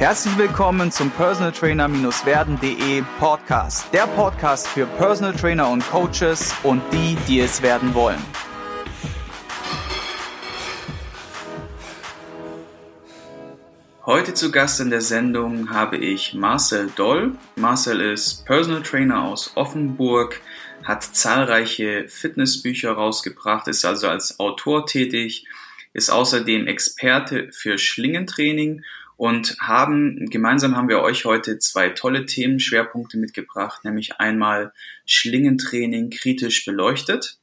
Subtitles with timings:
[0.00, 3.92] Herzlich willkommen zum Personal Trainer-werden.de Podcast.
[3.92, 8.18] Der Podcast für Personal Trainer und Coaches und die, die es werden wollen.
[14.06, 17.36] Heute zu Gast in der Sendung habe ich Marcel Doll.
[17.56, 20.40] Marcel ist Personal Trainer aus Offenburg,
[20.82, 25.44] hat zahlreiche Fitnessbücher rausgebracht, ist also als Autor tätig,
[25.92, 28.84] ist außerdem Experte für Schlingentraining und
[29.60, 34.72] haben gemeinsam haben wir euch heute zwei tolle Themenschwerpunkte mitgebracht, nämlich einmal
[35.04, 37.36] Schlingentraining kritisch beleuchtet.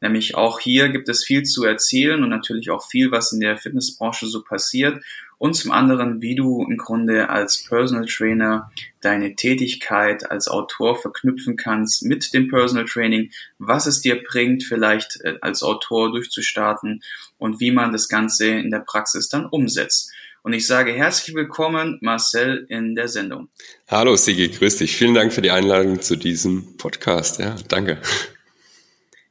[0.00, 3.58] Nämlich auch hier gibt es viel zu erzählen und natürlich auch viel, was in der
[3.58, 5.02] Fitnessbranche so passiert.
[5.38, 8.70] Und zum anderen, wie du im Grunde als Personal Trainer
[9.02, 15.20] deine Tätigkeit als Autor verknüpfen kannst mit dem Personal Training, was es dir bringt, vielleicht
[15.24, 17.02] äh, als Autor durchzustarten
[17.36, 20.10] und wie man das Ganze in der Praxis dann umsetzt.
[20.46, 23.48] Und ich sage herzlich willkommen, Marcel, in der Sendung.
[23.88, 24.94] Hallo, Sigi, grüß dich.
[24.96, 27.40] Vielen Dank für die Einladung zu diesem Podcast.
[27.40, 28.00] Ja, danke.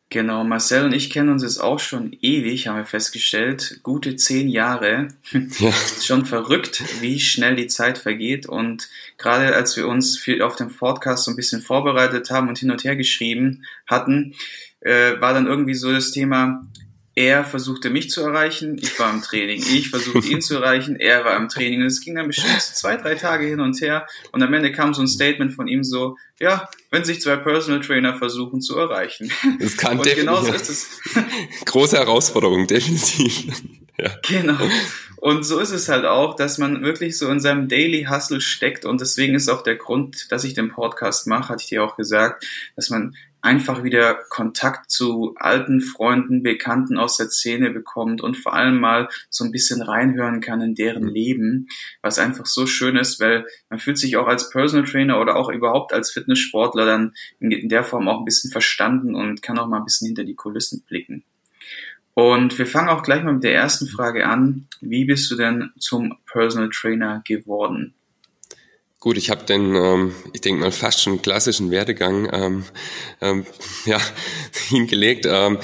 [0.10, 3.80] Genau, Marcel und ich kennen uns jetzt auch schon ewig, haben wir festgestellt.
[3.82, 5.08] Gute zehn Jahre.
[5.32, 5.72] Ja.
[6.02, 8.46] schon verrückt, wie schnell die Zeit vergeht.
[8.46, 12.58] Und gerade als wir uns für, auf den Podcast so ein bisschen vorbereitet haben und
[12.58, 14.36] hin und her geschrieben hatten,
[14.82, 16.68] äh, war dann irgendwie so das Thema,
[17.16, 21.24] er versuchte mich zu erreichen, ich war im Training, ich versuchte ihn zu erreichen, er
[21.24, 24.44] war im Training und es ging dann bestimmt zwei, drei Tage hin und her und
[24.44, 28.18] am Ende kam so ein Statement von ihm so, ja, wenn sich zwei Personal Trainer
[28.18, 29.32] versuchen zu erreichen.
[29.60, 31.02] Das kann und genauso ist es.
[31.66, 33.48] Große Herausforderung, definitiv.
[33.98, 34.12] Ja.
[34.28, 34.58] Genau.
[35.16, 38.84] Und so ist es halt auch, dass man wirklich so in seinem Daily Hustle steckt
[38.84, 41.96] und deswegen ist auch der Grund, dass ich den Podcast mache, hatte ich dir auch
[41.96, 48.36] gesagt, dass man einfach wieder Kontakt zu alten Freunden, Bekannten aus der Szene bekommt und
[48.36, 51.10] vor allem mal so ein bisschen reinhören kann in deren mhm.
[51.10, 51.68] Leben,
[52.02, 55.50] was einfach so schön ist, weil man fühlt sich auch als Personal Trainer oder auch
[55.50, 59.78] überhaupt als Fitnesssportler dann in der Form auch ein bisschen verstanden und kann auch mal
[59.78, 61.24] ein bisschen hinter die Kulissen blicken.
[62.16, 64.68] Und wir fangen auch gleich mal mit der ersten Frage an.
[64.82, 67.94] Wie bist du denn zum Personal Trainer geworden?
[69.02, 72.66] Gut, ich habe den, ähm, ich denke mal, fast schon klassischen Werdegang ähm,
[73.22, 73.46] ähm,
[73.86, 74.00] ja,
[74.70, 75.26] hingelegt.
[75.30, 75.60] Ähm,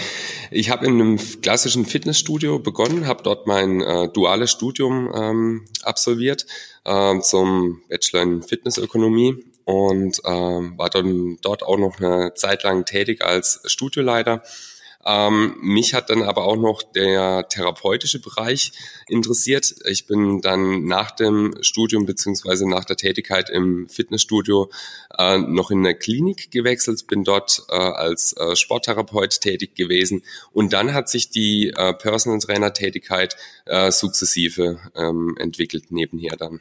[0.51, 6.45] ich habe in einem klassischen Fitnessstudio begonnen, habe dort mein äh, duales Studium ähm, absolviert
[6.83, 12.85] äh, zum Bachelor in Fitnessökonomie und ähm, war dann dort auch noch eine Zeit lang
[12.85, 14.43] tätig als Studioleiter
[15.05, 18.71] ähm, mich hat dann aber auch noch der therapeutische Bereich
[19.07, 19.73] interessiert.
[19.85, 24.69] Ich bin dann nach dem Studium beziehungsweise nach der Tätigkeit im Fitnessstudio
[25.17, 30.73] äh, noch in eine Klinik gewechselt, bin dort äh, als äh, Sporttherapeut tätig gewesen und
[30.73, 33.35] dann hat sich die äh, Personal Trainer Tätigkeit
[33.65, 36.59] äh, sukzessive ähm, entwickelt nebenher dann.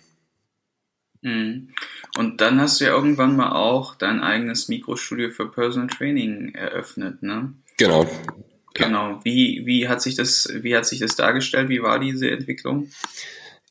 [1.22, 1.70] Mhm.
[2.16, 7.22] Und dann hast du ja irgendwann mal auch dein eigenes Mikrostudio für Personal Training eröffnet,
[7.22, 7.54] ne?
[7.80, 8.06] Genau.
[8.74, 9.20] Genau.
[9.24, 11.70] Wie, wie hat sich das, wie hat sich das dargestellt?
[11.70, 12.90] Wie war diese Entwicklung?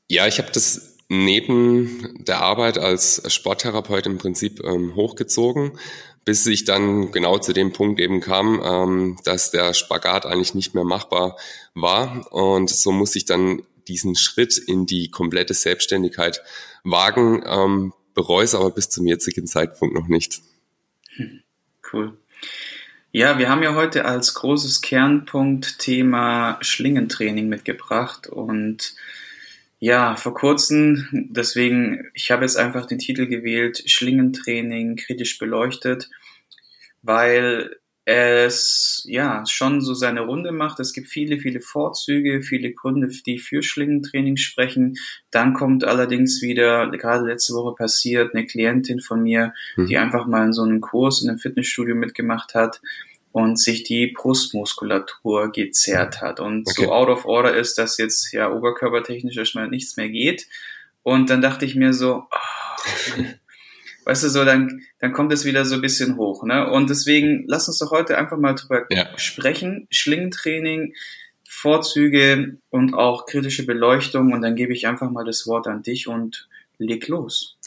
[0.08, 5.78] Ja, ich habe das neben der Arbeit als Sporttherapeut im Prinzip ähm, hochgezogen,
[6.26, 10.74] bis ich dann genau zu dem Punkt eben kam, ähm, dass der Spagat eigentlich nicht
[10.74, 11.38] mehr machbar
[11.76, 12.26] war.
[12.34, 16.42] Und so musste ich dann diesen Schritt in die komplette Selbstständigkeit
[16.84, 20.42] wagen, ähm, bereue es aber bis zum jetzigen Zeitpunkt noch nicht.
[21.16, 21.44] Hm,
[21.94, 22.18] cool.
[23.12, 28.94] Ja, wir haben ja heute als großes Kernpunkt Thema Schlingentraining mitgebracht und
[29.80, 36.12] ja, vor kurzem, deswegen, ich habe jetzt einfach den Titel gewählt, Schlingentraining kritisch beleuchtet,
[37.02, 37.78] weil
[38.10, 40.80] es ja schon so seine Runde macht.
[40.80, 44.96] Es gibt viele, viele Vorzüge, viele Gründe, die für Schlingentraining sprechen.
[45.30, 49.86] Dann kommt allerdings wieder, gerade letzte Woche passiert, eine Klientin von mir, mhm.
[49.86, 52.82] die einfach mal in so einem Kurs in einem Fitnessstudio mitgemacht hat
[53.32, 56.86] und sich die Brustmuskulatur gezerrt hat und okay.
[56.86, 60.48] so out of order ist, dass jetzt ja oberkörpertechnisch erstmal nichts mehr geht.
[61.04, 63.24] Und dann dachte ich mir so, oh,
[64.10, 66.70] weißt du, so, dann, dann kommt es wieder so ein bisschen hoch, ne?
[66.72, 69.08] Und deswegen lass uns doch heute einfach mal drüber ja.
[69.18, 69.88] sprechen.
[69.92, 70.94] Schlingentraining,
[71.48, 76.08] Vorzüge und auch kritische Beleuchtung und dann gebe ich einfach mal das Wort an dich
[76.08, 76.48] und
[76.80, 77.58] leg los.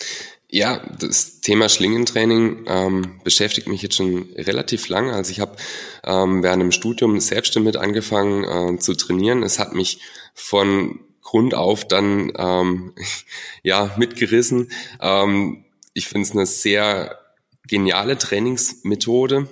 [0.49, 5.13] Ja, das Thema Schlingentraining ähm, beschäftigt mich jetzt schon relativ lange.
[5.13, 5.57] Also ich habe
[6.05, 9.45] ähm, während dem Studium selbst damit angefangen äh, zu trainieren.
[9.45, 10.01] Es hat mich
[10.35, 12.95] von Grund auf dann ähm,
[13.63, 14.71] ja mitgerissen.
[15.01, 17.19] Ähm, ich finde es eine sehr
[17.67, 19.49] geniale Trainingsmethode.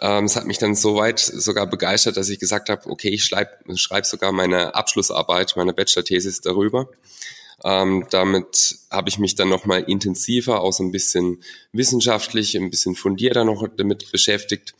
[0.00, 3.24] Ähm, es hat mich dann so weit sogar begeistert, dass ich gesagt habe, okay, ich
[3.24, 6.88] schreibe schreib sogar meine Abschlussarbeit, meine Bachelor-Thesis darüber.
[7.64, 12.94] Ähm, damit habe ich mich dann nochmal intensiver, auch so ein bisschen wissenschaftlich, ein bisschen
[12.94, 14.74] fundierter noch damit beschäftigt.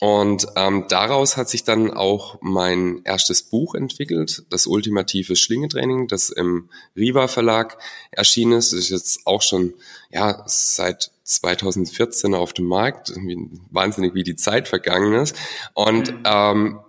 [0.00, 6.30] Und ähm, daraus hat sich dann auch mein erstes Buch entwickelt, das ultimative Schlingetraining, das
[6.30, 7.78] im Riva Verlag
[8.10, 8.72] erschienen ist.
[8.72, 9.74] Das ist jetzt auch schon
[10.10, 13.12] ja seit 2014 auf dem Markt.
[13.70, 15.36] Wahnsinnig, wie die Zeit vergangen ist.
[15.74, 16.22] Und mhm.
[16.24, 16.80] ähm,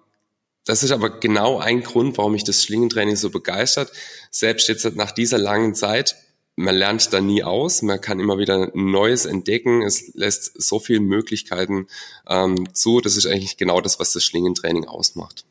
[0.66, 3.92] das ist aber genau ein Grund, warum mich das Schlingentraining so begeistert.
[4.32, 6.16] Selbst jetzt nach dieser langen Zeit
[6.56, 11.02] man lernt da nie aus, man kann immer wieder Neues entdecken, es lässt so viele
[11.02, 11.88] Möglichkeiten
[12.28, 15.46] ähm, zu, das ist eigentlich genau das, was das Schlingentraining ausmacht.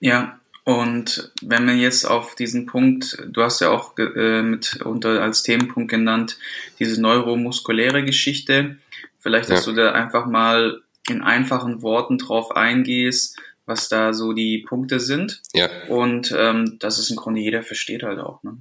[0.00, 5.22] Ja, und wenn man jetzt auf diesen Punkt, du hast ja auch äh, mit unter
[5.22, 6.38] als Themenpunkt genannt,
[6.78, 8.78] diese neuromuskuläre Geschichte,
[9.20, 9.72] vielleicht, dass ja.
[9.72, 15.42] du da einfach mal in einfachen Worten drauf eingehst, was da so die Punkte sind.
[15.52, 15.68] Ja.
[15.88, 18.42] Und ähm, dass es im Grunde jeder versteht halt auch.
[18.42, 18.56] Ne?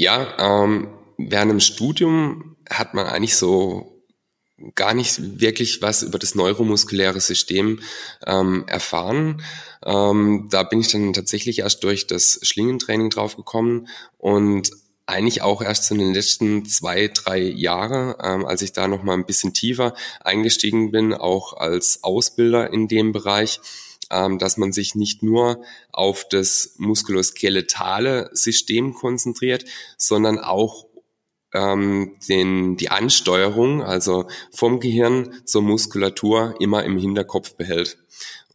[0.00, 0.86] Ja, ähm,
[1.16, 4.04] während dem Studium hat man eigentlich so
[4.76, 7.80] gar nicht wirklich was über das neuromuskuläre System
[8.24, 9.42] ähm, erfahren.
[9.84, 14.70] Ähm, da bin ich dann tatsächlich erst durch das Schlingentraining draufgekommen und
[15.06, 19.14] eigentlich auch erst in den letzten zwei, drei Jahren, ähm, als ich da noch mal
[19.14, 23.60] ein bisschen tiefer eingestiegen bin, auch als Ausbilder in dem Bereich,
[24.10, 25.62] dass man sich nicht nur
[25.92, 29.64] auf das muskuloskeletale System konzentriert,
[29.96, 30.86] sondern auch
[31.52, 37.98] ähm, den, die Ansteuerung, also vom Gehirn zur Muskulatur, immer im Hinterkopf behält.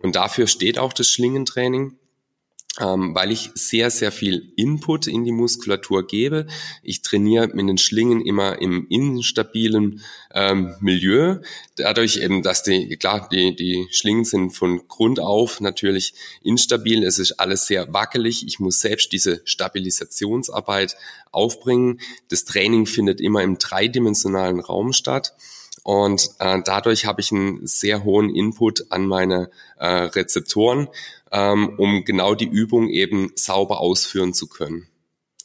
[0.01, 1.97] Und dafür steht auch das Schlingentraining
[2.79, 6.47] ähm, weil ich sehr, sehr viel Input in die Muskulatur gebe.
[6.81, 10.01] Ich trainiere mit den Schlingen immer im instabilen
[10.33, 11.37] ähm, Milieu.
[11.75, 17.03] Dadurch eben, dass die, klar, die, die Schlingen sind von Grund auf natürlich instabil.
[17.03, 18.45] Es ist alles sehr wackelig.
[18.47, 20.97] Ich muss selbst diese Stabilisationsarbeit
[21.31, 21.99] aufbringen.
[22.29, 25.35] Das Training findet immer im dreidimensionalen Raum statt.
[25.83, 30.87] Und äh, dadurch habe ich einen sehr hohen Input an meine äh, Rezeptoren
[31.33, 34.87] ähm, um genau die Übung eben sauber ausführen zu können.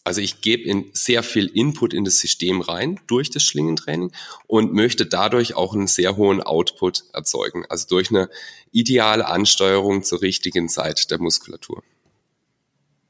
[0.04, 4.12] Also ich gebe in sehr viel Input in das System rein durch das Schlingentraining
[4.46, 7.66] und möchte dadurch auch einen sehr hohen Output erzeugen.
[7.68, 8.30] Also durch eine
[8.72, 11.82] ideale Ansteuerung zur richtigen Zeit der Muskulatur.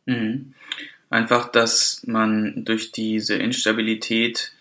[0.07, 0.55] Mhm.
[1.11, 4.53] Einfach, dass man durch diese Instabilität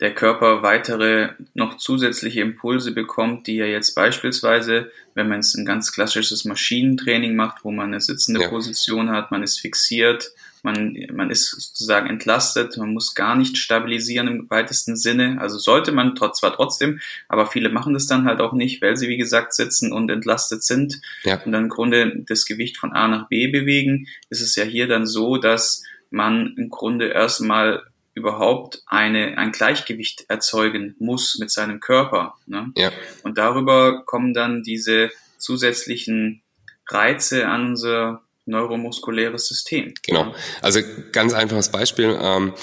[0.00, 5.64] der Körper weitere noch zusätzliche Impulse bekommt, die er jetzt beispielsweise, wenn man es ein
[5.64, 8.48] ganz klassisches Maschinentraining macht, wo man eine sitzende ja.
[8.48, 10.32] Position hat, man ist fixiert,
[10.62, 15.38] man, man ist sozusagen entlastet, man muss gar nicht stabilisieren im weitesten Sinne.
[15.40, 18.96] Also sollte man trotz, zwar trotzdem, aber viele machen das dann halt auch nicht, weil
[18.96, 21.40] sie, wie gesagt, sitzen und entlastet sind ja.
[21.42, 24.08] und dann im Grunde das Gewicht von A nach B bewegen.
[24.28, 27.82] Ist es ja hier dann so, dass man im Grunde erstmal
[28.16, 32.34] überhaupt eine, ein Gleichgewicht erzeugen muss mit seinem Körper.
[32.46, 32.72] Ne?
[32.74, 32.90] Ja.
[33.22, 36.42] Und darüber kommen dann diese zusätzlichen
[36.88, 39.92] Reize an unser neuromuskuläres System.
[40.06, 40.34] Genau.
[40.62, 40.80] Also
[41.12, 42.18] ganz einfaches Beispiel.
[42.18, 42.54] Ähm,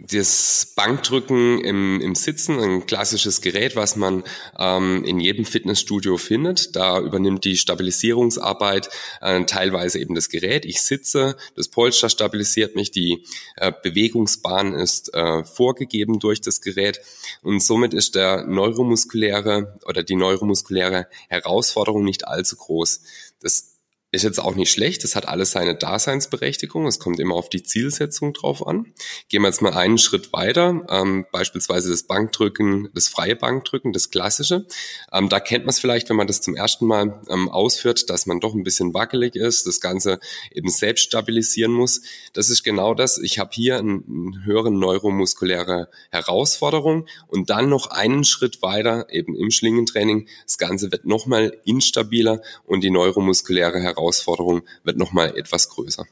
[0.00, 4.22] das Bankdrücken im, im Sitzen, ein klassisches Gerät, was man
[4.56, 6.76] ähm, in jedem Fitnessstudio findet.
[6.76, 8.90] Da übernimmt die Stabilisierungsarbeit
[9.20, 10.64] äh, teilweise eben das Gerät.
[10.64, 13.24] Ich sitze, das Polster stabilisiert mich, die
[13.56, 17.00] äh, Bewegungsbahn ist äh, vorgegeben durch das Gerät
[17.42, 23.00] und somit ist der neuromuskuläre oder die neuromuskuläre Herausforderung nicht allzu groß.
[23.40, 23.77] Das
[24.10, 27.62] ist jetzt auch nicht schlecht, das hat alles seine Daseinsberechtigung, es kommt immer auf die
[27.62, 28.94] Zielsetzung drauf an.
[29.28, 34.10] Gehen wir jetzt mal einen Schritt weiter, ähm, beispielsweise das Bankdrücken, das freie Bankdrücken, das
[34.10, 34.66] klassische.
[35.12, 38.24] Ähm, da kennt man es vielleicht, wenn man das zum ersten Mal ähm, ausführt, dass
[38.24, 40.20] man doch ein bisschen wackelig ist, das Ganze
[40.52, 42.00] eben selbst stabilisieren muss.
[42.32, 43.18] Das ist genau das.
[43.18, 49.36] Ich habe hier eine einen höheren neuromuskuläre Herausforderung und dann noch einen Schritt weiter, eben
[49.36, 55.68] im Schlingentraining, das Ganze wird nochmal instabiler und die neuromuskuläre Herausforderung Herausforderung wird nochmal etwas
[55.68, 56.06] größer.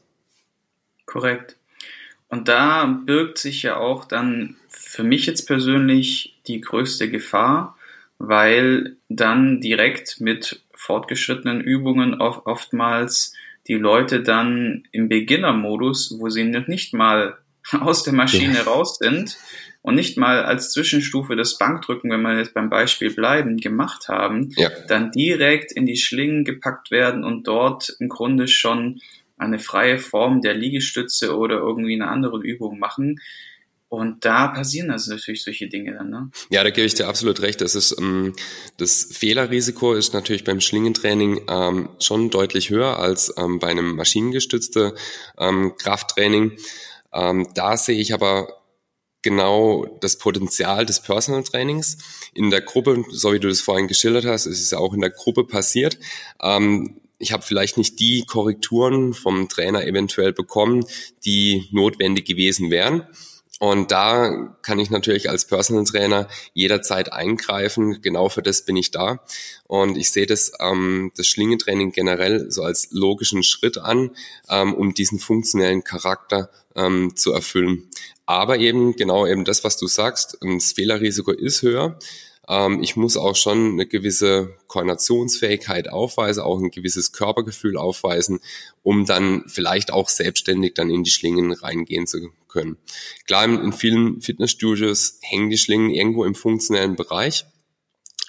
[1.05, 1.55] Korrekt.
[2.29, 7.77] Und da birgt sich ja auch dann für mich jetzt persönlich die größte Gefahr,
[8.19, 13.33] weil dann direkt mit fortgeschrittenen Übungen oftmals
[13.67, 17.37] die Leute dann im Beginner-Modus, wo sie noch nicht mal
[17.79, 19.37] aus der Maschine raus sind
[19.87, 24.51] und nicht mal als Zwischenstufe das Bankdrücken, wenn wir jetzt beim Beispiel bleiben, gemacht haben,
[24.57, 24.69] ja.
[24.89, 28.99] dann direkt in die Schlingen gepackt werden und dort im Grunde schon
[29.37, 33.21] eine freie Form der Liegestütze oder irgendwie eine andere Übung machen.
[33.87, 36.31] Und da passieren also natürlich solche Dinge dann, ne?
[36.49, 37.61] Ja, da gebe ich dir absolut recht.
[37.61, 38.33] Das ist ähm,
[38.75, 44.91] das Fehlerrisiko ist natürlich beim Schlingentraining ähm, schon deutlich höher als ähm, bei einem maschinengestützten
[45.37, 46.57] ähm, Krafttraining.
[47.13, 48.49] Ähm, da sehe ich aber
[49.21, 51.97] genau das Potenzial des Personal Trainings
[52.33, 55.01] in der Gruppe, so wie du das vorhin geschildert hast, ist es ja auch in
[55.01, 55.97] der Gruppe passiert.
[56.41, 60.85] Ähm, ich habe vielleicht nicht die Korrekturen vom Trainer eventuell bekommen,
[61.25, 63.07] die notwendig gewesen wären.
[63.59, 68.01] Und da kann ich natürlich als Personal Trainer jederzeit eingreifen.
[68.03, 69.19] Genau für das bin ich da.
[69.65, 74.11] Und ich sehe das, ähm, das Schlingentraining generell so als logischen Schritt an,
[74.47, 77.89] ähm, um diesen funktionellen Charakter ähm, zu erfüllen.
[78.27, 81.97] Aber eben genau eben das, was du sagst, das Fehlerrisiko ist höher.
[82.47, 88.39] Ähm, ich muss auch schon eine gewisse Koordinationsfähigkeit aufweisen, auch ein gewisses Körpergefühl aufweisen,
[88.83, 92.77] um dann vielleicht auch selbstständig dann in die Schlingen reingehen zu können.
[93.25, 97.45] Klar, in vielen Fitnessstudios hängen die Schlingen irgendwo im funktionellen Bereich.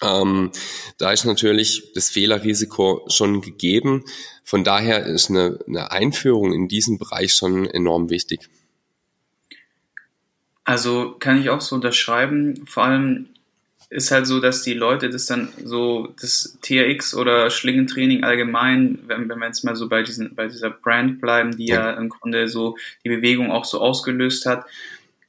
[0.01, 0.53] Ähm,
[0.99, 4.05] da ist natürlich das Fehlerrisiko schon gegeben.
[4.45, 8.49] Von daher ist eine, eine Einführung in diesem Bereich schon enorm wichtig.
[10.69, 12.67] Also kann ich auch so unterschreiben.
[12.67, 13.31] Vor allem
[13.89, 19.31] ist halt so, dass die Leute das dann so, das TRX oder Schlingentraining allgemein, wenn,
[19.31, 22.49] wenn wir jetzt mal so bei diesen, bei dieser Brand bleiben, die ja im Grunde
[22.49, 24.67] so die Bewegung auch so ausgelöst hat,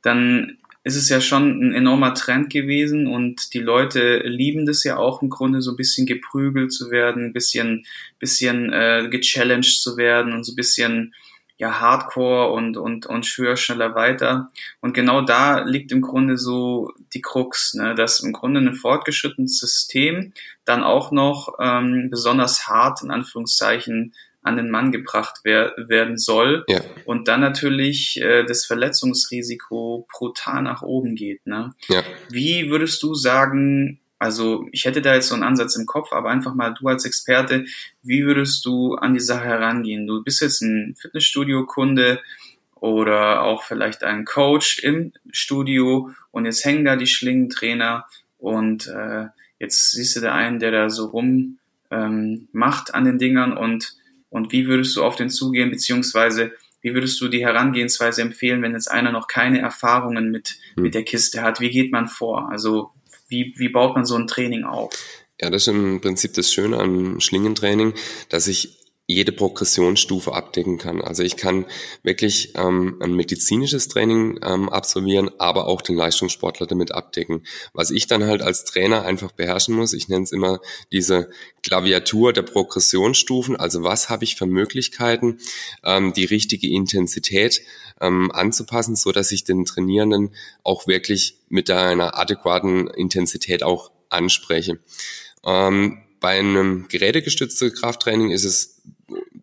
[0.02, 4.98] dann ist es ja schon ein enormer Trend gewesen und die Leute lieben das ja
[4.98, 7.86] auch im Grunde so ein bisschen geprügelt zu werden, ein bisschen,
[8.20, 11.14] bisschen äh, gechallenged zu werden und so ein bisschen
[11.60, 14.50] ja Hardcore und und und höher, schneller, weiter.
[14.80, 17.94] Und genau da liegt im Grunde so die Krux, ne?
[17.96, 20.34] dass im Grunde ein fortgeschrittenes System
[20.66, 26.64] dann auch noch ähm, besonders hart in Anführungszeichen an den Mann gebracht wer werden soll
[26.70, 26.80] ja.
[27.04, 31.46] und dann natürlich äh, das Verletzungsrisiko brutal nach oben geht.
[31.46, 31.74] Ne?
[31.90, 32.04] Ja.
[32.30, 36.30] Wie würdest du sagen, also ich hätte da jetzt so einen Ansatz im Kopf, aber
[36.30, 37.66] einfach mal du als Experte,
[38.04, 40.06] wie würdest du an die Sache herangehen?
[40.06, 42.20] Du bist jetzt ein Fitnessstudio-Kunde
[42.76, 48.06] oder auch vielleicht ein Coach im Studio und jetzt hängen da die Schlingentrainer
[48.38, 51.58] und äh, jetzt siehst du da einen, der da so rum
[51.90, 53.96] ähm, macht an den Dingern und,
[54.30, 58.74] und wie würdest du auf den zugehen, beziehungsweise wie würdest du die Herangehensweise empfehlen, wenn
[58.74, 60.84] jetzt einer noch keine Erfahrungen mit, hm.
[60.84, 61.60] mit der Kiste hat?
[61.60, 62.50] Wie geht man vor?
[62.50, 62.92] Also
[63.30, 64.94] wie, wie baut man so ein Training auf?
[65.42, 67.94] Ja, das ist im Prinzip das Schöne am Schlingentraining,
[68.28, 68.79] dass ich
[69.10, 71.02] jede Progressionsstufe abdecken kann.
[71.02, 71.66] Also ich kann
[72.04, 77.44] wirklich ähm, ein medizinisches Training ähm, absolvieren, aber auch den Leistungssportler damit abdecken.
[77.74, 80.60] Was ich dann halt als Trainer einfach beherrschen muss, ich nenne es immer
[80.92, 81.32] diese
[81.64, 83.56] Klaviatur der Progressionsstufen.
[83.56, 85.40] Also was habe ich für Möglichkeiten,
[85.84, 87.62] ähm, die richtige Intensität
[88.00, 94.78] ähm, anzupassen, so dass ich den Trainierenden auch wirklich mit einer adäquaten Intensität auch anspreche.
[95.44, 98.80] Ähm, bei einem gerätegestützten Krafttraining ist es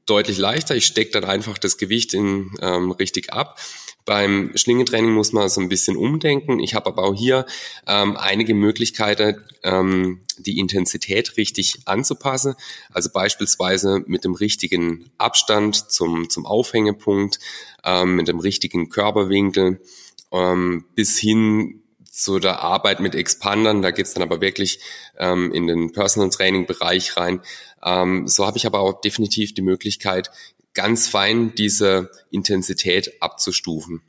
[0.07, 0.75] deutlich leichter.
[0.77, 3.59] Ich stecke dann einfach das Gewicht in, ähm, richtig ab.
[4.05, 6.61] Beim Schlingentraining muss man so ein bisschen umdenken.
[6.61, 7.45] Ich habe aber auch hier
[7.89, 12.55] ähm, einige Möglichkeiten, ähm, die Intensität richtig anzupassen.
[12.93, 17.41] Also beispielsweise mit dem richtigen Abstand zum, zum Aufhängepunkt,
[17.85, 19.81] ähm, mit dem richtigen Körperwinkel,
[20.31, 21.83] ähm, bis hin
[22.17, 23.83] zu der Arbeit mit Expandern.
[23.83, 24.81] Da geht's dann aber wirklich
[25.19, 27.41] ähm, in den Personal Training Bereich rein.
[27.85, 30.31] Ähm, so habe ich aber auch definitiv die Möglichkeit,
[30.73, 34.03] ganz fein diese Intensität abzustufen.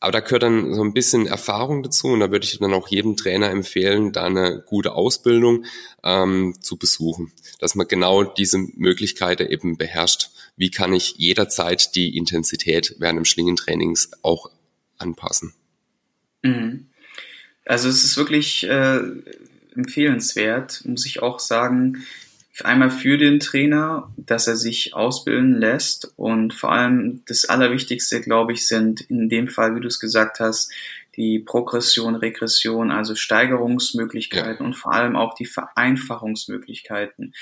[0.00, 2.88] Aber da gehört dann so ein bisschen Erfahrung dazu und da würde ich dann auch
[2.88, 5.64] jedem Trainer empfehlen, da eine gute Ausbildung
[6.02, 10.30] ähm, zu besuchen, dass man genau diese Möglichkeiten eben beherrscht.
[10.56, 14.50] Wie kann ich jederzeit die Intensität während des Schlingentrainings auch
[14.98, 15.54] anpassen?
[16.42, 16.88] Mhm.
[17.64, 19.00] Also es ist wirklich äh,
[19.74, 22.04] empfehlenswert, muss ich auch sagen,
[22.62, 28.52] einmal für den Trainer, dass er sich ausbilden lässt und vor allem das Allerwichtigste, glaube
[28.52, 30.72] ich, sind in dem Fall, wie du es gesagt hast,
[31.16, 34.66] die Progression, Regression, also Steigerungsmöglichkeiten ja.
[34.66, 37.34] und vor allem auch die Vereinfachungsmöglichkeiten.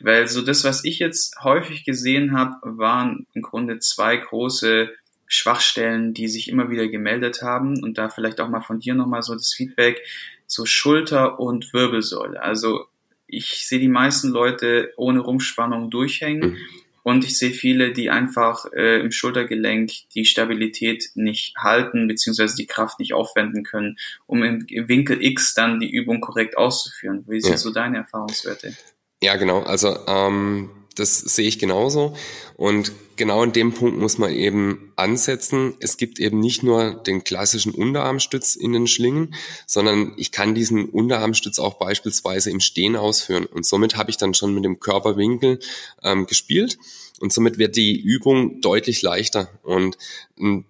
[0.00, 4.90] Weil so das, was ich jetzt häufig gesehen habe, waren im Grunde zwei große
[5.32, 9.22] Schwachstellen, die sich immer wieder gemeldet haben und da vielleicht auch mal von dir nochmal
[9.22, 10.02] so das Feedback,
[10.46, 12.42] so Schulter und Wirbelsäule.
[12.42, 12.84] Also
[13.26, 16.50] ich sehe die meisten Leute ohne Rumspannung durchhängen.
[16.50, 16.58] Mhm.
[17.02, 22.66] Und ich sehe viele, die einfach äh, im Schultergelenk die Stabilität nicht halten, beziehungsweise die
[22.66, 23.96] Kraft nicht aufwenden können,
[24.26, 27.24] um im Winkel X dann die Übung korrekt auszuführen.
[27.26, 27.56] Wie sind ja.
[27.56, 28.76] so deine Erfahrungswerte?
[29.22, 29.62] Ja, genau.
[29.62, 32.14] Also ähm, das sehe ich genauso.
[32.56, 35.74] Und genau in dem Punkt muss man eben ansetzen.
[35.78, 40.86] Es gibt eben nicht nur den klassischen Unterarmstütz in den Schlingen, sondern ich kann diesen
[40.86, 43.46] Unterarmstütz auch beispielsweise im Stehen ausführen.
[43.46, 45.60] Und somit habe ich dann schon mit dem Körperwinkel
[46.02, 46.78] ähm, gespielt.
[47.20, 49.48] Und somit wird die Übung deutlich leichter.
[49.62, 49.98] Und
[50.36, 50.64] ähm,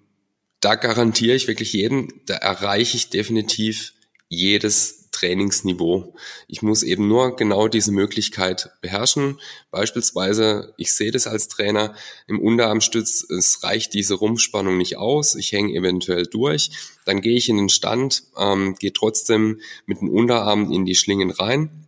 [0.61, 3.95] da garantiere ich wirklich jedem, da erreiche ich definitiv
[4.29, 6.15] jedes Trainingsniveau.
[6.49, 9.39] Ich muss eben nur genau diese Möglichkeit beherrschen.
[9.71, 11.95] Beispielsweise, ich sehe das als Trainer
[12.27, 16.71] im Unterarmstütz, es reicht diese Rumpfspannung nicht aus, ich hänge eventuell durch.
[17.05, 21.31] Dann gehe ich in den Stand, ähm, gehe trotzdem mit den Unterarmen in die Schlingen
[21.31, 21.87] rein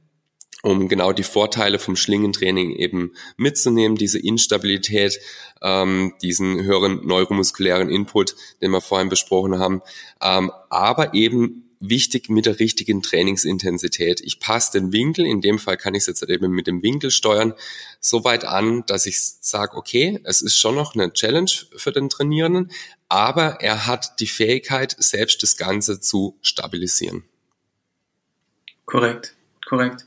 [0.65, 5.21] um genau die Vorteile vom Schlingentraining eben mitzunehmen, diese Instabilität,
[5.61, 9.83] ähm, diesen höheren neuromuskulären Input, den wir vorhin besprochen haben,
[10.23, 14.21] ähm, aber eben wichtig mit der richtigen Trainingsintensität.
[14.21, 17.11] Ich passe den Winkel, in dem Fall kann ich es jetzt eben mit dem Winkel
[17.11, 17.55] steuern,
[18.01, 22.09] so weit an, dass ich sage, okay, es ist schon noch eine Challenge für den
[22.09, 22.71] Trainierenden,
[23.09, 27.25] aber er hat die Fähigkeit, selbst das Ganze zu stabilisieren.
[28.87, 29.35] Korrekt,
[29.67, 30.05] korrekt.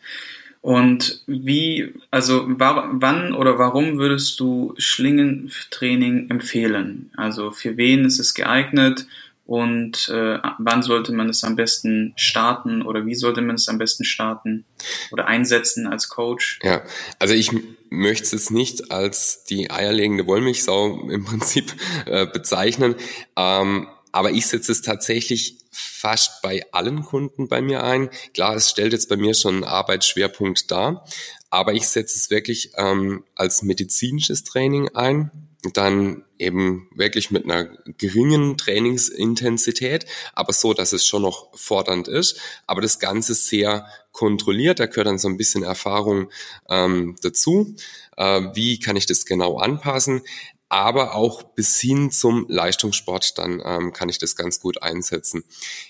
[0.61, 7.11] Und wie, also wann oder warum würdest du Schlingentraining empfehlen?
[7.15, 9.07] Also für wen ist es geeignet?
[9.47, 13.77] Und äh, wann sollte man es am besten starten oder wie sollte man es am
[13.77, 14.65] besten starten
[15.09, 16.59] oder einsetzen als Coach?
[16.63, 16.83] Ja,
[17.17, 17.51] also ich
[17.89, 21.73] möchte es nicht als die eierlegende Wollmilchsau im Prinzip
[22.05, 22.95] äh, bezeichnen,
[23.37, 28.09] ähm, aber ich setze es tatsächlich fast bei allen Kunden bei mir ein.
[28.33, 31.05] Klar, es stellt jetzt bei mir schon einen Arbeitsschwerpunkt dar,
[31.49, 37.65] aber ich setze es wirklich ähm, als medizinisches Training ein dann eben wirklich mit einer
[37.97, 44.79] geringen Trainingsintensität, aber so, dass es schon noch fordernd ist, aber das Ganze sehr kontrolliert,
[44.79, 46.29] da gehört dann so ein bisschen Erfahrung
[46.69, 47.75] ähm, dazu.
[48.17, 50.21] Äh, wie kann ich das genau anpassen?
[50.69, 55.45] aber auch bis hin zum Leistungssport, dann ähm, kann ich das ganz gut einsetzen.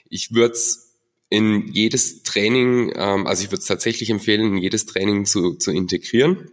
[0.07, 0.93] Ich würde es
[1.29, 5.71] in jedes Training, ähm, also ich würde es tatsächlich empfehlen, in jedes Training zu, zu
[5.71, 6.51] integrieren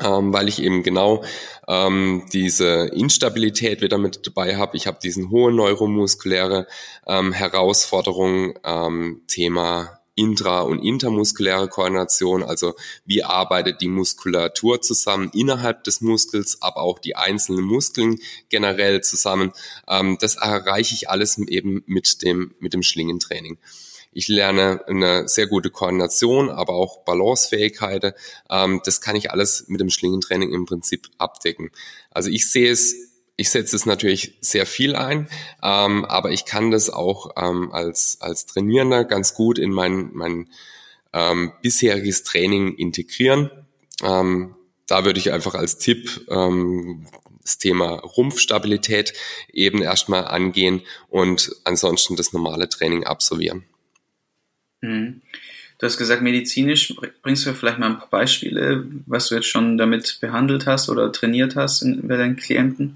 [0.00, 1.24] ähm, weil ich eben genau
[1.66, 4.76] ähm, diese Instabilität wieder mit dabei habe.
[4.76, 6.66] Ich habe diesen hohen neuromuskuläre
[7.06, 15.84] ähm, Herausforderung, ähm, Thema intra- und intermuskuläre Koordination, also wie arbeitet die Muskulatur zusammen innerhalb
[15.84, 19.52] des Muskels, aber auch die einzelnen Muskeln generell zusammen.
[19.86, 23.58] Ähm, das erreiche ich alles eben mit dem, mit dem Schlingentraining.
[24.12, 28.14] Ich lerne eine sehr gute Koordination, aber auch Balancefähigkeit.
[28.50, 31.70] Ähm, das kann ich alles mit dem Schlingentraining im Prinzip abdecken.
[32.10, 33.08] Also ich sehe es
[33.40, 35.28] ich setze es natürlich sehr viel ein,
[35.62, 40.48] ähm, aber ich kann das auch ähm, als, als Trainierender ganz gut in mein, mein
[41.12, 43.50] ähm, bisheriges Training integrieren.
[44.02, 44.56] Ähm,
[44.88, 47.06] da würde ich einfach als Tipp ähm,
[47.40, 49.14] das Thema Rumpfstabilität
[49.52, 53.64] eben erstmal angehen und ansonsten das normale Training absolvieren.
[54.80, 55.22] Mhm.
[55.78, 59.78] Du hast gesagt, medizinisch, bringst du vielleicht mal ein paar Beispiele, was du jetzt schon
[59.78, 62.94] damit behandelt hast oder trainiert hast bei deinen Klienten?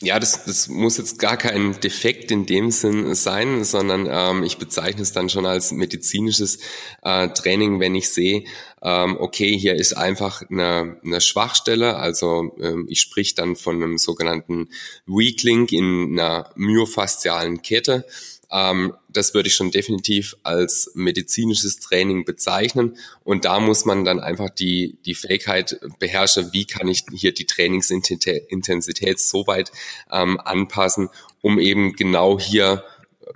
[0.00, 4.58] Ja, das, das muss jetzt gar kein Defekt in dem Sinn sein, sondern ähm, ich
[4.58, 6.58] bezeichne es dann schon als medizinisches
[7.02, 8.44] äh, Training, wenn ich sehe,
[8.82, 13.96] ähm, okay, hier ist einfach eine, eine Schwachstelle, also ähm, ich sprich dann von einem
[13.96, 14.68] sogenannten
[15.06, 18.04] Weak Link in einer myofaszialen Kette
[18.50, 22.96] ähm, das würde ich schon definitiv als medizinisches Training bezeichnen.
[23.22, 27.46] Und da muss man dann einfach die, die Fähigkeit beherrschen, wie kann ich hier die
[27.46, 29.72] Trainingsintensität so weit
[30.10, 31.08] ähm, anpassen,
[31.40, 32.84] um eben genau hier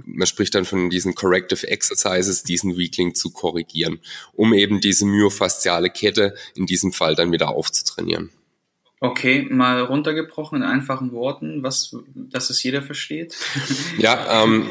[0.05, 4.01] man spricht dann von diesen Corrective Exercises, diesen Weakling zu korrigieren,
[4.35, 8.31] um eben diese myofasziale Kette in diesem Fall dann wieder aufzutrainieren.
[9.01, 13.37] Okay, mal runtergebrochen in einfachen Worten, was, dass es jeder versteht.
[13.99, 14.67] Ja, ähm,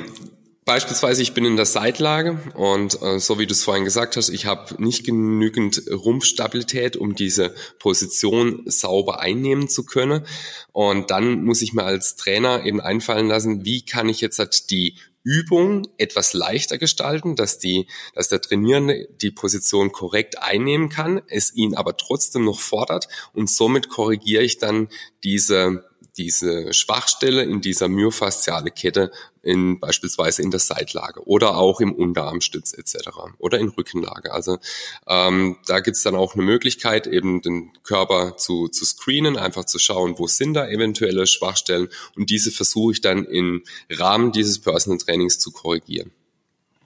[0.67, 4.27] Beispielsweise, ich bin in der Seitlage und äh, so wie du es vorhin gesagt hast,
[4.27, 10.25] ich habe nicht genügend Rumpfstabilität, um diese Position sauber einnehmen zu können.
[10.73, 14.69] Und dann muss ich mir als Trainer eben einfallen lassen, wie kann ich jetzt halt
[14.69, 14.95] die
[15.27, 21.53] Übung etwas leichter gestalten, dass die, dass der Trainierende die Position korrekt einnehmen kann, es
[21.53, 24.87] ihn aber trotzdem noch fordert und somit korrigiere ich dann
[25.25, 25.83] diese
[26.17, 29.11] diese Schwachstelle in dieser myofasziale Kette
[29.43, 33.09] in beispielsweise in der Seitlage oder auch im Unterarmstütz etc.
[33.37, 34.33] oder in Rückenlage.
[34.33, 34.59] Also
[35.07, 39.79] ähm, da gibt's dann auch eine Möglichkeit, eben den Körper zu, zu screenen, einfach zu
[39.79, 44.97] schauen, wo sind da eventuelle Schwachstellen und diese versuche ich dann im Rahmen dieses Personal
[44.97, 46.11] Trainings zu korrigieren.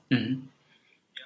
[0.09, 0.49] Mhm.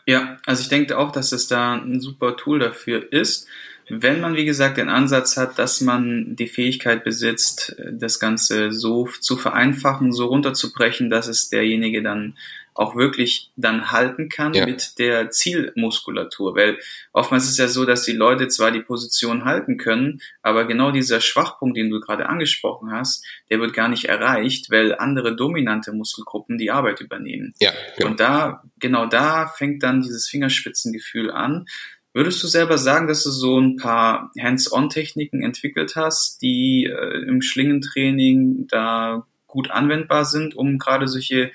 [0.05, 3.47] Ja, also ich denke auch, dass es da ein super Tool dafür ist.
[3.89, 9.07] Wenn man, wie gesagt, den Ansatz hat, dass man die Fähigkeit besitzt, das Ganze so
[9.19, 12.35] zu vereinfachen, so runterzubrechen, dass es derjenige dann
[12.75, 14.65] auch wirklich dann halten kann ja.
[14.65, 16.55] mit der Zielmuskulatur.
[16.55, 16.77] Weil
[17.13, 20.91] oftmals ist es ja so, dass die Leute zwar die Position halten können, aber genau
[20.91, 25.93] dieser Schwachpunkt, den du gerade angesprochen hast, der wird gar nicht erreicht, weil andere dominante
[25.93, 27.53] Muskelgruppen die Arbeit übernehmen.
[27.59, 28.09] Ja, genau.
[28.09, 31.67] Und da, genau da fängt dann dieses Fingerspitzengefühl an.
[32.15, 37.41] Würdest du selber sagen, dass du so ein paar Hands-on-Techniken entwickelt hast, die äh, im
[37.41, 41.51] Schlingentraining da gut anwendbar sind, um gerade solche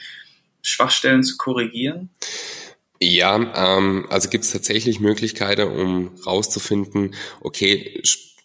[0.60, 2.10] Schwachstellen zu korrigieren?
[3.00, 7.98] Ja, ähm, also gibt es tatsächlich Möglichkeiten, um rauszufinden, okay,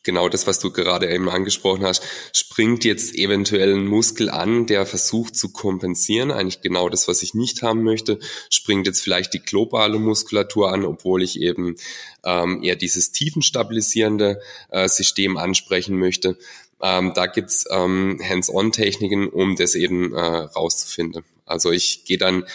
[0.05, 4.85] genau das, was du gerade eben angesprochen hast, springt jetzt eventuell ein Muskel an, der
[4.85, 9.39] versucht zu kompensieren, eigentlich genau das, was ich nicht haben möchte, springt jetzt vielleicht die
[9.39, 11.75] globale Muskulatur an, obwohl ich eben
[12.23, 14.39] ähm, eher dieses tiefenstabilisierende
[14.69, 16.37] äh, System ansprechen möchte.
[16.81, 21.23] Ähm, da gibt's ähm, Hands-on-Techniken, um das eben äh, rauszufinden.
[21.45, 22.45] Also ich gehe dann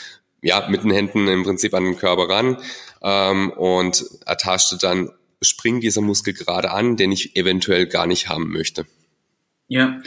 [0.43, 2.59] ja mit den Händen im Prinzip an den Körper ran
[3.03, 5.11] ähm, und ertaschte dann
[5.42, 8.87] springt dieser Muskel gerade an, den ich eventuell gar nicht haben möchte.
[9.68, 10.03] Ja,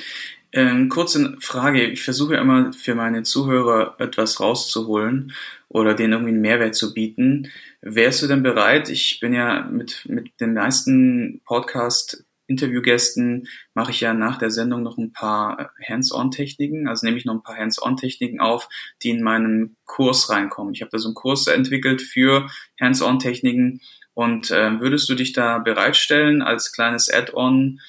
[0.52, 1.86] ähm, kurze Frage.
[1.86, 5.34] Ich versuche immer für meine Zuhörer etwas rauszuholen
[5.68, 7.52] oder denen irgendwie einen Mehrwert zu bieten.
[7.82, 8.90] Wärst du denn bereit?
[8.90, 14.84] Ich bin ja mit, mit den meisten Podcast Interviewgästen mache ich ja nach der Sendung
[14.84, 18.68] noch ein paar Hands-on-Techniken, also nehme ich noch ein paar Hands-on-Techniken auf,
[19.02, 20.74] die in meinen Kurs reinkommen.
[20.74, 22.48] Ich habe da so einen Kurs entwickelt für
[22.80, 23.82] Hands-on-Techniken,
[24.14, 27.80] und äh, würdest du dich da bereitstellen als kleines Add-on,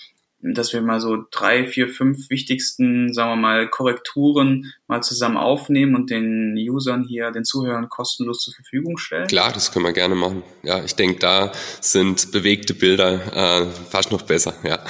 [0.53, 5.95] dass wir mal so drei, vier, fünf wichtigsten, sagen wir mal, Korrekturen mal zusammen aufnehmen
[5.95, 9.27] und den Usern hier, den Zuhörern kostenlos zur Verfügung stellen?
[9.27, 10.43] Klar, das können wir gerne machen.
[10.63, 14.55] Ja, ich denke, da sind bewegte Bilder äh, fast noch besser.
[14.63, 14.81] Ja.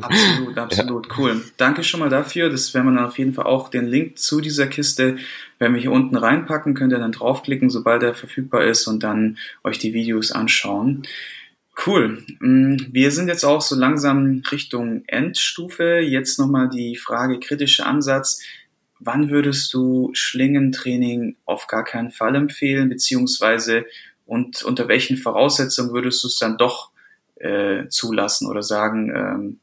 [0.00, 1.14] Absolut, absolut, ja.
[1.16, 1.42] cool.
[1.56, 2.50] Danke schon mal dafür.
[2.50, 5.16] Das werden wir dann auf jeden Fall auch den Link zu dieser Kiste
[5.58, 9.38] werden wir hier unten reinpacken, könnt ihr dann draufklicken, sobald er verfügbar ist und dann
[9.64, 11.02] euch die Videos anschauen.
[11.86, 12.24] Cool.
[12.40, 16.00] Mm, wir sind jetzt auch so langsam Richtung Endstufe.
[16.00, 18.42] Jetzt nochmal die Frage kritischer Ansatz.
[18.98, 23.86] Wann würdest du Schlingentraining auf gar keinen Fall empfehlen, beziehungsweise
[24.26, 26.90] und unter welchen Voraussetzungen würdest du es dann doch
[27.36, 29.60] äh, zulassen oder sagen, ähm,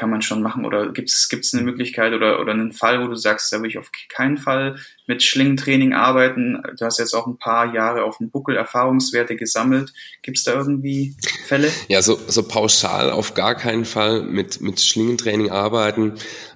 [0.00, 0.64] kann man schon machen?
[0.64, 3.76] Oder gibt es eine Möglichkeit oder, oder einen Fall, wo du sagst, da will ich
[3.76, 6.62] auf keinen Fall mit Schlingentraining arbeiten?
[6.78, 9.92] Du hast jetzt auch ein paar Jahre auf dem Buckel Erfahrungswerte gesammelt.
[10.22, 11.70] Gibt es da irgendwie Fälle?
[11.88, 16.14] Ja, so, so pauschal auf gar keinen Fall mit, mit Schlingentraining arbeiten.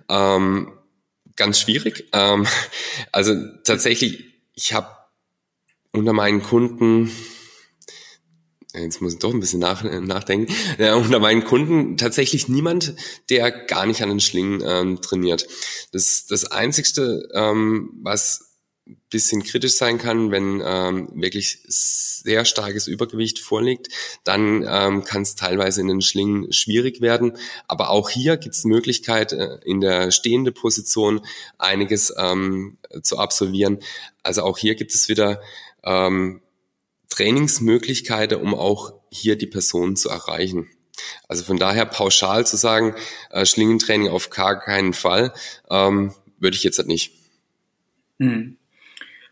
[0.09, 0.73] Ähm,
[1.37, 2.09] ganz schwierig.
[2.15, 2.47] Ähm,
[3.13, 4.89] also tatsächlich, ich habe
[5.93, 7.11] unter meinen Kunden
[8.75, 12.95] jetzt muss ich doch ein bisschen nach, nachdenken, ja, unter meinen Kunden tatsächlich niemand,
[13.31, 15.47] der gar nicht an den Schlingen ähm, trainiert.
[15.93, 18.55] Das, das Einzigste, ähm, was
[19.11, 23.89] bisschen kritisch sein kann, wenn ähm, wirklich sehr starkes Übergewicht vorliegt,
[24.25, 27.39] dann ähm, kann es teilweise in den Schlingen schwierig werden.
[27.67, 31.25] Aber auch hier gibt es Möglichkeit, äh, in der stehenden Position
[31.59, 33.79] einiges ähm, zu absolvieren.
[34.23, 35.41] Also auch hier gibt es wieder
[35.85, 36.43] ähm,
[37.11, 40.69] Trainingsmöglichkeiten, um auch hier die Person zu erreichen.
[41.29, 42.95] Also von daher pauschal zu sagen,
[43.31, 45.33] äh, Schlingentraining auf gar keinen Fall,
[45.71, 47.13] ähm, würde ich jetzt halt nicht.
[48.19, 48.57] Hm.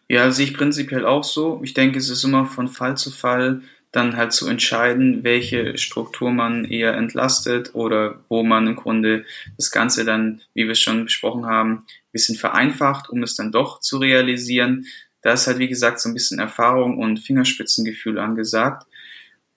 [0.09, 1.61] Ja, sehe ich prinzipiell auch so.
[1.63, 6.31] Ich denke, es ist immer von Fall zu Fall dann halt zu entscheiden, welche Struktur
[6.31, 11.05] man eher entlastet oder wo man im Grunde das Ganze dann, wie wir es schon
[11.05, 14.87] besprochen haben, ein bisschen vereinfacht, um es dann doch zu realisieren.
[15.23, 18.87] Da ist halt, wie gesagt, so ein bisschen Erfahrung und Fingerspitzengefühl angesagt.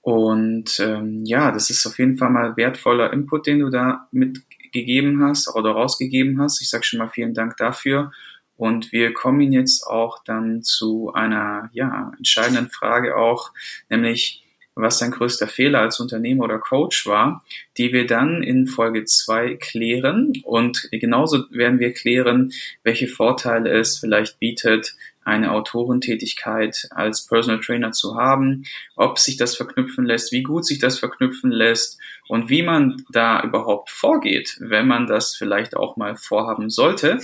[0.01, 5.23] Und ähm, ja, das ist auf jeden Fall mal wertvoller Input, den du da mitgegeben
[5.23, 6.62] hast oder rausgegeben hast.
[6.62, 8.12] Ich sage schon mal vielen Dank dafür.
[8.58, 13.51] Und wir kommen jetzt auch dann zu einer ja, entscheidenden Frage auch,
[13.89, 14.43] nämlich
[14.75, 17.43] was dein größter Fehler als Unternehmer oder Coach war,
[17.78, 20.34] die wir dann in Folge zwei klären.
[20.43, 22.51] Und genauso werden wir klären,
[22.84, 29.55] welche Vorteile es vielleicht bietet, eine Autorentätigkeit als Personal Trainer zu haben, ob sich das
[29.55, 34.88] verknüpfen lässt, wie gut sich das verknüpfen lässt und wie man da überhaupt vorgeht, wenn
[34.88, 37.19] man das vielleicht auch mal vorhaben sollte.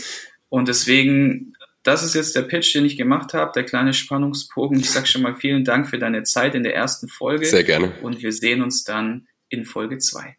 [0.50, 4.80] Und deswegen, das ist jetzt der Pitch, den ich gemacht habe, der kleine Spannungsbogen.
[4.80, 7.46] Ich sage schon mal vielen Dank für deine Zeit in der ersten Folge.
[7.46, 7.94] Sehr gerne.
[8.02, 10.38] Und wir sehen uns dann in Folge zwei.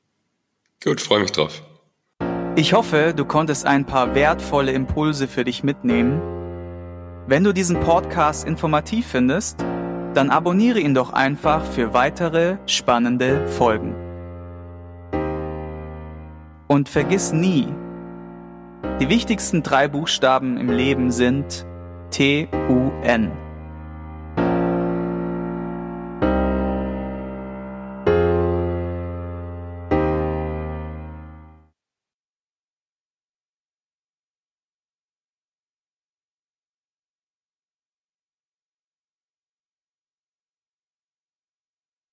[0.83, 1.63] Gut, freue mich drauf.
[2.57, 6.42] Ich hoffe, du konntest ein paar wertvolle Impulse für dich mitnehmen
[7.33, 9.65] wenn du diesen Podcast informativ findest,
[10.13, 13.95] dann abonniere ihn doch einfach für weitere spannende Folgen.
[16.69, 17.69] Und vergiss nie,
[19.01, 21.65] die wichtigsten drei Buchstaben im Leben sind
[22.11, 23.33] T-U-N.